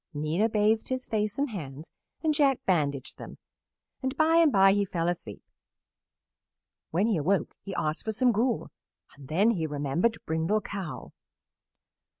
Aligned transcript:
Nina 0.15 0.49
bathed 0.49 0.87
his 0.87 1.05
face 1.05 1.37
and 1.37 1.51
hands 1.51 1.91
and 2.23 2.33
Jack 2.33 2.65
bandaged 2.65 3.19
them, 3.19 3.37
and 4.01 4.17
by 4.17 4.37
and 4.37 4.51
by 4.51 4.73
he 4.73 4.83
fell 4.83 5.07
asleep. 5.07 5.43
When 6.89 7.05
he 7.05 7.17
awoke 7.17 7.55
he 7.61 7.75
asked 7.75 8.05
for 8.05 8.11
some 8.11 8.31
gruel, 8.31 8.71
and 9.15 9.27
then 9.27 9.51
he 9.51 9.67
remembered 9.67 10.17
Brindle 10.25 10.61
Cow. 10.61 11.11